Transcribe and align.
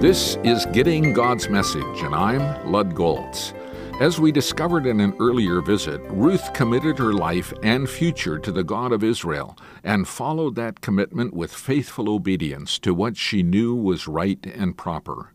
This 0.00 0.36
is 0.44 0.66
Getting 0.66 1.12
God's 1.12 1.48
Message, 1.48 2.02
and 2.02 2.14
I'm 2.14 2.70
Lud 2.70 2.94
Golz. 2.94 3.52
As 3.98 4.20
we 4.20 4.30
discovered 4.30 4.86
in 4.86 5.00
an 5.00 5.14
earlier 5.18 5.62
visit, 5.62 6.02
Ruth 6.10 6.52
committed 6.52 6.98
her 6.98 7.14
life 7.14 7.52
and 7.62 7.88
future 7.88 8.38
to 8.38 8.52
the 8.52 8.62
God 8.62 8.92
of 8.92 9.02
Israel 9.02 9.56
and 9.82 10.06
followed 10.06 10.54
that 10.54 10.82
commitment 10.82 11.32
with 11.32 11.50
faithful 11.50 12.10
obedience 12.10 12.78
to 12.80 12.92
what 12.92 13.16
she 13.16 13.42
knew 13.42 13.74
was 13.74 14.06
right 14.06 14.38
and 14.44 14.76
proper. 14.76 15.32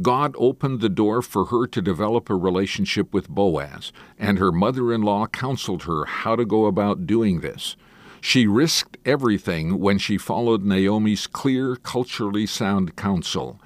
God 0.00 0.34
opened 0.38 0.80
the 0.80 0.88
door 0.88 1.20
for 1.20 1.44
her 1.46 1.66
to 1.66 1.82
develop 1.82 2.30
a 2.30 2.34
relationship 2.34 3.12
with 3.12 3.28
Boaz, 3.28 3.92
and 4.18 4.38
her 4.38 4.52
mother 4.52 4.92
in 4.92 5.02
law 5.02 5.26
counseled 5.26 5.82
her 5.82 6.06
how 6.06 6.34
to 6.34 6.46
go 6.46 6.64
about 6.64 7.06
doing 7.06 7.40
this. 7.40 7.76
She 8.20 8.46
risked 8.46 8.96
everything 9.04 9.78
when 9.78 9.98
she 9.98 10.18
followed 10.18 10.64
Naomi's 10.64 11.26
clear, 11.26 11.76
culturally 11.76 12.46
sound 12.46 12.96
counsel. 12.96 13.60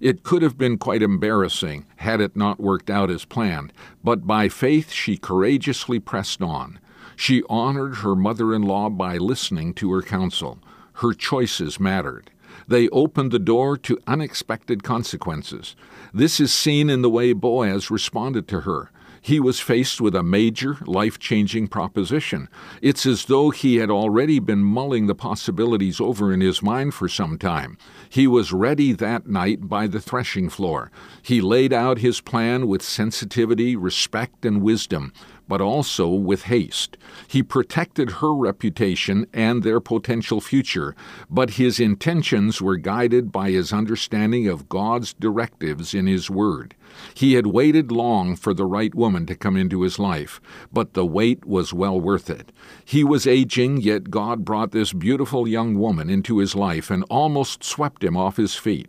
It 0.00 0.22
could 0.22 0.42
have 0.42 0.58
been 0.58 0.78
quite 0.78 1.02
embarrassing 1.02 1.86
had 1.96 2.20
it 2.20 2.36
not 2.36 2.60
worked 2.60 2.90
out 2.90 3.10
as 3.10 3.24
planned, 3.24 3.72
but 4.04 4.26
by 4.26 4.48
faith 4.48 4.92
she 4.92 5.16
courageously 5.16 5.98
pressed 6.00 6.42
on. 6.42 6.78
She 7.16 7.42
honored 7.48 7.96
her 7.96 8.14
mother 8.14 8.54
in 8.54 8.62
law 8.62 8.90
by 8.90 9.16
listening 9.16 9.72
to 9.74 9.90
her 9.92 10.02
counsel. 10.02 10.58
Her 10.94 11.14
choices 11.14 11.80
mattered. 11.80 12.30
They 12.68 12.88
opened 12.90 13.32
the 13.32 13.38
door 13.38 13.76
to 13.78 13.98
unexpected 14.06 14.82
consequences. 14.82 15.76
This 16.12 16.40
is 16.40 16.52
seen 16.52 16.90
in 16.90 17.02
the 17.02 17.10
way 17.10 17.32
Boaz 17.32 17.90
responded 17.90 18.48
to 18.48 18.60
her. 18.60 18.90
He 19.26 19.40
was 19.40 19.58
faced 19.58 20.00
with 20.00 20.14
a 20.14 20.22
major, 20.22 20.78
life 20.86 21.18
changing 21.18 21.66
proposition. 21.66 22.48
It's 22.80 23.04
as 23.04 23.24
though 23.24 23.50
he 23.50 23.78
had 23.78 23.90
already 23.90 24.38
been 24.38 24.62
mulling 24.62 25.08
the 25.08 25.16
possibilities 25.16 26.00
over 26.00 26.32
in 26.32 26.40
his 26.40 26.62
mind 26.62 26.94
for 26.94 27.08
some 27.08 27.36
time. 27.36 27.76
He 28.08 28.28
was 28.28 28.52
ready 28.52 28.92
that 28.92 29.26
night 29.26 29.68
by 29.68 29.88
the 29.88 30.00
threshing 30.00 30.48
floor. 30.48 30.92
He 31.22 31.40
laid 31.40 31.72
out 31.72 31.98
his 31.98 32.20
plan 32.20 32.68
with 32.68 32.82
sensitivity, 32.82 33.74
respect, 33.74 34.44
and 34.44 34.62
wisdom 34.62 35.12
but 35.48 35.60
also 35.60 36.08
with 36.08 36.44
haste. 36.44 36.96
He 37.28 37.42
protected 37.42 38.12
her 38.12 38.34
reputation 38.34 39.26
and 39.32 39.62
their 39.62 39.80
potential 39.80 40.40
future, 40.40 40.94
but 41.30 41.50
his 41.50 41.78
intentions 41.80 42.60
were 42.60 42.76
guided 42.76 43.30
by 43.30 43.50
his 43.50 43.72
understanding 43.72 44.48
of 44.48 44.68
God's 44.68 45.14
directives 45.14 45.94
in 45.94 46.06
His 46.06 46.30
Word. 46.30 46.74
He 47.14 47.34
had 47.34 47.46
waited 47.46 47.92
long 47.92 48.36
for 48.36 48.54
the 48.54 48.64
right 48.64 48.94
woman 48.94 49.26
to 49.26 49.34
come 49.34 49.56
into 49.56 49.82
his 49.82 49.98
life, 49.98 50.40
but 50.72 50.94
the 50.94 51.04
wait 51.04 51.44
was 51.44 51.72
well 51.72 52.00
worth 52.00 52.30
it. 52.30 52.52
He 52.84 53.04
was 53.04 53.26
aging, 53.26 53.78
yet 53.80 54.10
God 54.10 54.44
brought 54.44 54.70
this 54.70 54.92
beautiful 54.92 55.46
young 55.46 55.78
woman 55.78 56.08
into 56.08 56.38
his 56.38 56.54
life 56.54 56.90
and 56.90 57.04
almost 57.10 57.64
swept 57.64 58.02
him 58.02 58.16
off 58.16 58.36
his 58.36 58.54
feet. 58.54 58.88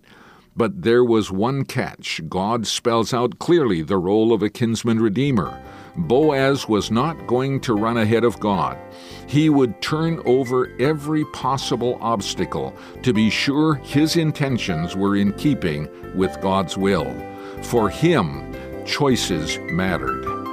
But 0.56 0.82
there 0.82 1.04
was 1.04 1.32
one 1.32 1.66
catch. 1.66 2.22
God 2.28 2.66
spells 2.66 3.14
out 3.14 3.40
clearly 3.40 3.84
the 3.84 3.98
role 3.98 4.34
of 4.34 4.42
a 4.42 4.50
kinsman 4.50 5.00
redeemer. 5.00 5.62
Boaz 5.98 6.68
was 6.68 6.92
not 6.92 7.28
going 7.28 7.60
to 7.62 7.74
run 7.74 7.98
ahead 7.98 8.24
of 8.24 8.40
God. 8.40 8.78
He 9.26 9.50
would 9.50 9.82
turn 9.82 10.22
over 10.26 10.72
every 10.80 11.26
possible 11.34 11.98
obstacle 12.02 12.76
to 13.04 13.14
be 13.14 13.30
sure 13.30 13.76
his 13.76 14.16
intentions 14.16 14.96
were 14.96 15.16
in 15.16 15.34
keeping 15.34 15.90
with 16.16 16.40
God's 16.42 16.78
will. 16.78 17.14
For 17.64 17.90
him, 17.90 18.56
choices 18.86 19.58
mattered. 19.72 20.47